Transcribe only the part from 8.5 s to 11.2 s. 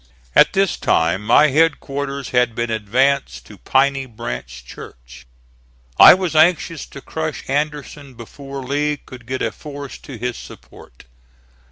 Lee could get a force to his support.